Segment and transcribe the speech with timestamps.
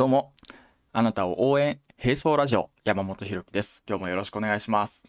[0.00, 0.32] どうも、
[0.94, 3.84] あなたを応援、並走ラジオ、山本ひろきです。
[3.86, 5.06] 今日もよろしくお願いします。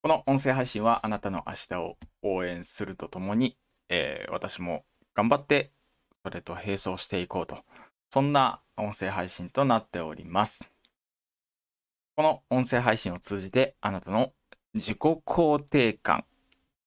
[0.00, 3.58] この音声配信はあなたの明日を応援するとともに、
[3.90, 5.72] えー私も頑張って、
[6.24, 7.58] それと並走していこうと、
[8.08, 10.64] そんな音声配信となっております。
[12.16, 14.32] この音声配信を通じて、あなたの
[14.72, 16.24] 自己肯定感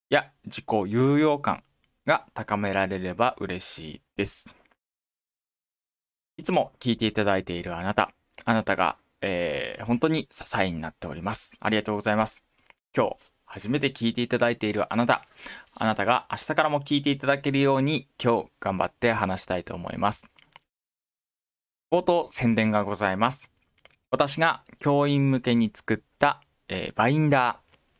[0.09, 1.63] や自己有用感
[2.07, 4.62] が高められれば嬉しいです。
[6.37, 8.09] いつも聞いていただいているあなた、
[8.43, 11.55] あなたが、えー本当に支えになっております。
[11.59, 12.43] ありがとうございます。
[12.95, 15.25] 今日、初めて聞いていただいているあなた、
[15.75, 20.27] あなたが明日からも聞いていただけるように、今日頑張って話したいと思います。
[21.91, 23.51] 冒頭、宣伝がございます。
[24.09, 27.59] 私が教員向けに作った、えーバインダ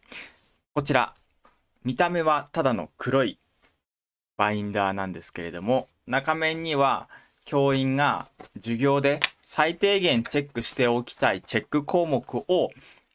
[0.10, 0.16] ー。
[0.74, 1.14] こちら、
[1.84, 3.38] 見た目はただの黒い
[4.38, 7.10] バインダーなんですけれども、中面には、
[7.46, 12.70] 教員が授業で最低限チェックしておきたいチェック項目を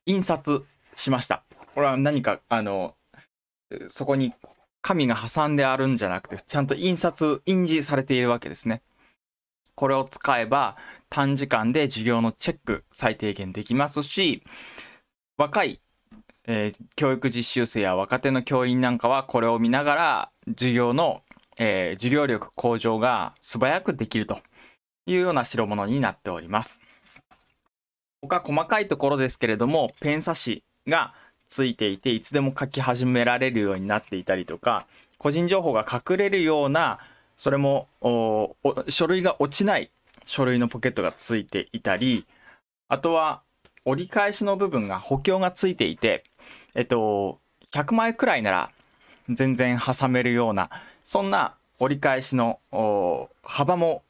[0.06, 1.42] 印刷しました。
[1.74, 2.94] これは何か、あの、
[3.88, 4.32] そこに
[4.82, 8.82] 紙が挟んであるんじゃなくて、ちゃんと印刷、印字されているわけですね。
[9.74, 10.76] これを使えば
[11.08, 14.42] 短時間で授業のチェック最低限できますし、
[15.36, 15.80] 若い、
[16.46, 21.22] えー教育実習生や若手の教員なんかはこれを見ながら授業の
[21.58, 24.38] えー授業力向上が素早くできると
[25.06, 26.78] いうような代物になっております。
[28.22, 31.14] 他細かいところですけれども、ペン差しが
[31.46, 34.86] ついていて、いつでも書き始められるようになっていたりとか、
[35.18, 36.98] 個人情報が隠れるような、
[37.36, 37.88] それも
[38.88, 39.90] 書類が落ちない
[40.26, 42.26] 書類のポケットがついていたり、
[42.88, 43.42] あとは
[43.84, 46.24] 折り返しの部分が補強がついていて、
[46.74, 47.38] えっと、
[47.72, 48.70] 100枚くらいなら
[49.28, 50.70] 全然挟めるような、
[51.02, 52.60] そんな折り返しの
[53.42, 54.02] 幅も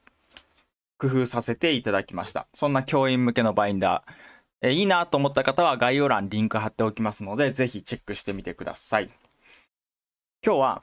[0.98, 2.46] 工夫させていただきました。
[2.54, 4.12] そんな教員向けのバインダー。
[4.60, 9.10] えいいなと思った方は概要欄リンク貼っておきますので、ぜひチェックしてみてください。
[10.44, 10.82] 今日は、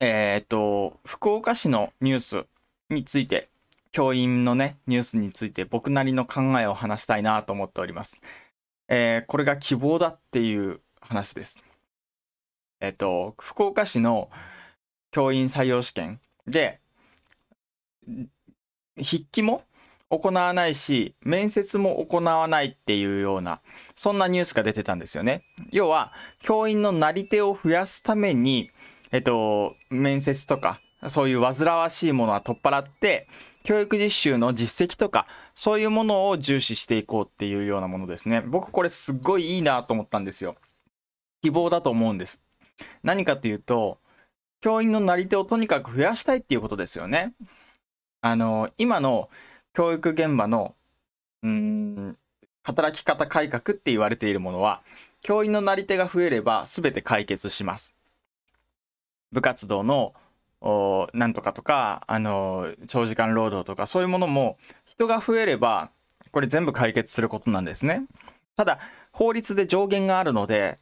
[0.00, 2.46] えーっと、福岡市のニュース
[2.88, 3.48] について、
[3.92, 8.22] 教員のね、ニュースについて僕なりの考えを話したいなと思っております。
[8.88, 11.62] えーこれが希望だっていう話です。
[12.80, 14.30] えっと、福岡市の
[15.10, 16.80] 教員採用試験で、
[18.96, 19.62] 筆記も
[20.08, 23.60] 行わないし、面接も行わないっていうような、
[23.94, 25.44] そんなニュースが出てたんですよね。
[25.70, 28.70] 要は、教員のなり手を増やすために、
[29.12, 33.28] えっと、面接とか、そういう煩わしいものは取っ払って、
[33.62, 38.40] 教育実習の実績とか、そういうものを重視していこうっていうようなものですね。
[38.40, 40.56] 僕これすっごいいいなと思ったんですよ。
[41.42, 42.42] 希望だと思うんです。
[43.02, 43.98] 何かっていうと、
[44.60, 47.32] 教員のなり手をとにかく増やしたいっていうことですよね。
[48.20, 49.30] あの、今の
[49.72, 50.74] 教育現場の、
[51.42, 52.18] うん、
[52.62, 54.82] 働き方改革って言われているものは、
[55.22, 57.96] 教員のなり手が増えれば全て解決します。
[59.32, 60.14] 部活動の、
[60.62, 65.90] おなんとかとか、あの、長時間労働とか、そういうものも、人が増えれば、
[66.32, 68.04] これ全部解決することなんですね。
[68.56, 68.78] ただ、
[69.12, 70.78] 法律で上限があるので、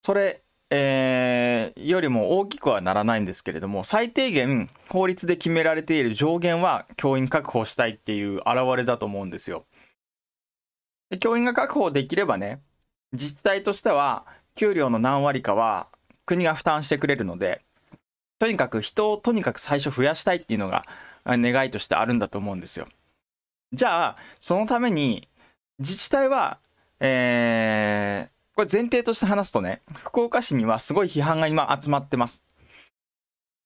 [0.00, 8.46] それ、えーよりも大きくはならないんですけれども、最低限法律で決められている上限は教員確保したいっていう現
[8.76, 9.64] れだと思うんですよ。
[11.10, 12.60] で教員が確保できればね、
[13.12, 15.88] 自治体としては給料の何割かは
[16.24, 17.62] 国が負担してくれるので、
[18.38, 20.82] とにかく人をとにかく最初増やしたいっていうのが
[21.26, 22.88] 願いとしてあるんだと思うんですよ。
[23.72, 25.28] じゃあ、そのために
[25.78, 26.58] 自治体は、
[27.00, 32.42] えーこれ前提として話すとね、福岡市にはすごい批判が今集まってます。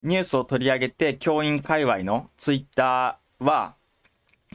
[0.02, 3.76] ニュースを取り上げて教員界隈のツイッターは、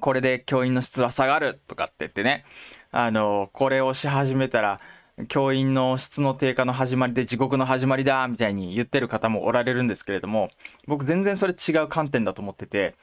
[0.02, 2.44] これで教員の質は下がるとかって言ってね、
[2.92, 4.82] あの、これをし始めたら、
[5.30, 10.50] 教員の質の低下の始まりで地獄の始まりだみたいに言ってる方もおられるんですけれども、
[10.86, 12.96] 僕全然それ違う観点だと思ってて、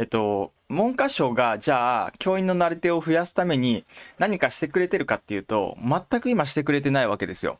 [0.00, 3.84] えっと、文科省がじゃあ教員のなり手を増やすために
[4.18, 7.58] 何かしてくれてるかっていうと、全く今してくれてないわけですよ。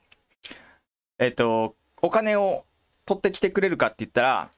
[1.19, 2.65] えっと、お金を
[3.05, 4.49] 取ってきてくれるかって言ったら、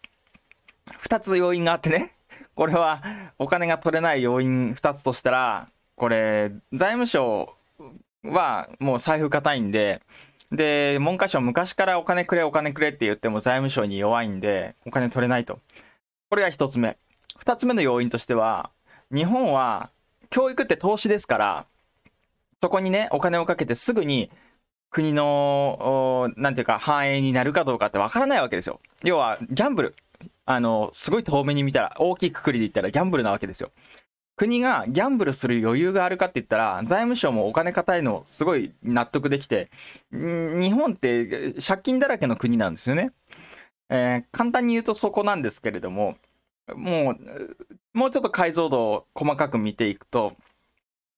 [0.96, 2.12] 二つ要因があってね、
[2.54, 3.02] これは
[3.36, 7.52] お金が取れない要因二つとしたら、これ、財務省
[8.22, 10.02] はもう財布硬いんで、
[10.52, 15.58] で、文科省昔からお金くれお金くれって言っても財務省に弱いんで、お金取れないと。
[16.30, 16.96] これが一つ目。
[17.42, 18.70] 二つ目の要因としては、
[19.12, 19.90] 日本は
[20.30, 21.66] 教育って投資ですから、
[22.60, 24.30] そこにね、お金をかけてすぐに
[24.90, 28.78] 国の、おなんていうか、繁栄になるかどうかってわからないわけですよ。
[29.02, 29.96] 要は、ギャンブル。
[30.44, 33.72] あの、すごい遠目に見たら、大きいくくりで言ったらギャンブルなわけですよ。
[34.36, 39.68] 国がギャンブルする余裕があるかって言ったら、財務省もお金硬いのすごい納得できて、
[40.12, 43.10] 日本って借金だらけの国なんですよね。
[43.90, 46.16] えー、簡単に言うとそこなんですけれども、
[46.74, 47.56] もう、
[47.92, 50.36] もうちょっと解像度を細かく見ていくと、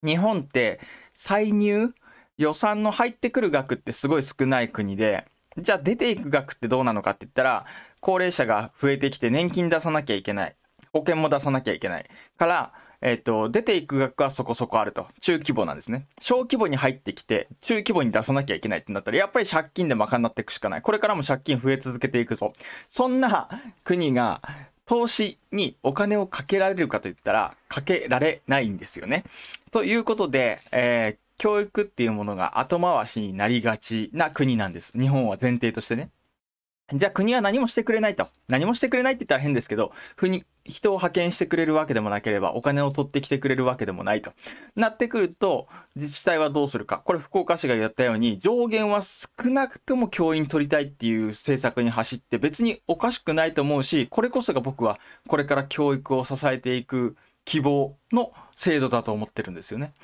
[0.04, 0.80] 日本って
[1.14, 1.94] 歳入、
[2.36, 5.26] 予算の入ってくる額ってすごい少ない国で、
[5.56, 7.66] じゃあ出ていく額ってどうなのかって言ったら、
[8.00, 10.56] 高齢者が増えてきて年金出さなきゃいけない。
[10.92, 12.06] 保険も出さなきゃいけない。
[12.36, 15.06] から、えっ、ー、と、出ていく額はそこそこあると。
[15.20, 16.06] 中規模なんですね。
[16.20, 20.82] 小規模に入ってきて、中規模に出さなきゃいけないってなったら、やっぱり借金で賄っていくしかない。
[20.82, 22.54] これからも借金増え続けていくぞ。
[22.88, 23.48] そんな
[23.84, 24.40] 国が、
[24.86, 29.24] 投資にお金をかけられるかといったら、かけられないんですよね。
[29.70, 34.98] ということで、えー、教育っていうものが後回しになりがちな国なんです。
[34.98, 36.10] 日本は前提としてね。
[36.94, 38.28] じゃあ国は何もしてくれないと。
[38.46, 44.32] 何もしてくれないって言ったら変ですけど、ふに人を派遣してくれるわけでもなければ、お金を取ってきてくれるわけでもないと。
[44.76, 47.02] なってくると、自治体はどうするか。
[47.04, 59.94] これ福岡市がやったように、上限は少なくとも教員取りたいっていう政策に走って別におかしくないと思うし、これこそが僕はこれから教育を支えていく希望の制度だと思ってるんですよね。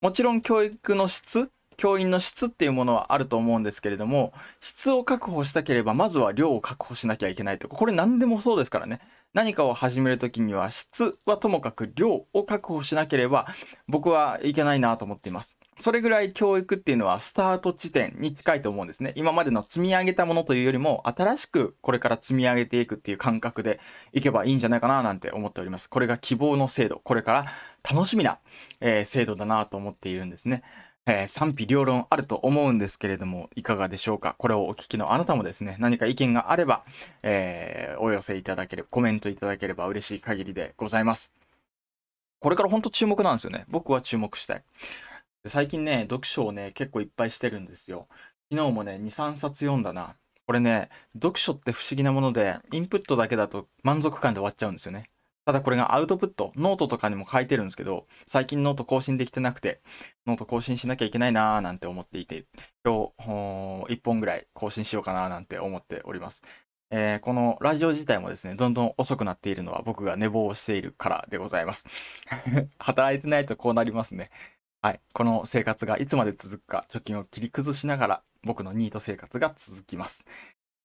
[0.00, 9.00] もちろん教育の質教員の質っていうものはあると思うんですけれども、質を確保したければ、まずは量を確保しなきゃいけないとか、これ何でもそうですからね。
[9.34, 13.48] 何かを始めるときには、質はともかく量を確保しなければ、
[13.88, 15.58] 僕はいけないなと思っています。
[15.80, 19.12] それぐらい教育っていうのはスタート地点に近いと思うんですね。
[19.16, 23.80] 今までの積み上げたものというよりも、新しくこれから積み上げていくっていう感覚で
[24.12, 25.90] いけばいいんじゃないかななんて思っております。
[25.90, 27.00] これが希望の制度。
[27.02, 27.46] これから
[27.82, 28.38] 楽しみな、
[28.80, 30.62] えー、制度だなと思っているんですね。
[31.06, 34.34] えー、賛否両論あると思うんですけれども、いかがでしょうか？
[34.38, 36.82] これをお聞きのあなたもですね、何か意見があれば、
[37.22, 41.34] えー、お寄せいただければ、コメントいただければ嬉しい限りでございます。
[42.40, 43.64] これから本当注目なんですよね。
[43.68, 44.62] 僕は注目したい。
[45.46, 48.06] 最近ね、読書をね、結構いっぱいしてるんですよ。
[48.50, 50.14] 昨日もね、2、3冊読んだな。
[50.46, 55.10] これね、読書って不思議なもので、インプットだけだと満足感で終わっちゃうんですよね。
[55.44, 59.82] ただこれがアウトプット、ノートとかにも書いてるんですけど、最近ノート更新できてなくて、
[60.26, 62.46] ノート更新しなきゃいけないなーなんて思っていて、
[62.82, 66.44] 今日、1本ぐらい更新しようかなーなんて思っております。
[66.90, 71.88] えー、このラジオ自体もですね、どんどん遅くなっているのは僕が寝坊をしているからでございます。
[72.78, 74.30] 働いてないとこうなりますね。
[74.80, 75.00] はい。
[75.12, 80.26] この生活がいつまで続くか、貯金を切り崩しながら、僕のニート生活が続きます。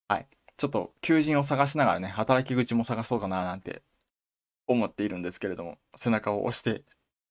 [0.10, 0.28] はい。
[0.58, 3.84] ちょっと求人を探しながらね、働き口も探そうかななんて
[4.69, 6.83] 思っているんですけれども、背中を押して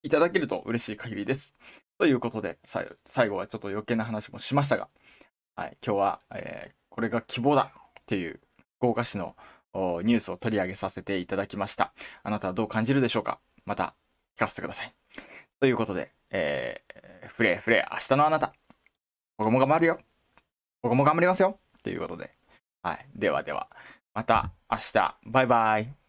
[0.02, 1.56] いただけると嬉しい限りです。
[1.98, 4.88] ということで、最後はちょっと余計な話もしましたが、
[5.56, 8.40] はい、今日は、えー、これが希望だっていう
[8.80, 9.36] 豪華誌の
[9.74, 11.92] ニュースを取り上げさせていただきました。
[12.22, 13.38] あなたはどう感じるでしょうか？
[13.64, 13.94] また
[14.36, 14.92] 聞かせてください。
[15.60, 18.52] ということで、えー、フレフレ、明日のあなた。
[19.36, 19.98] 僕も頑張るよ。
[20.82, 21.58] 僕も頑張りますよ。
[21.82, 22.34] ということで、
[22.82, 23.06] はい。
[23.14, 23.68] ではでは、
[24.14, 26.07] また明日、バイバイ。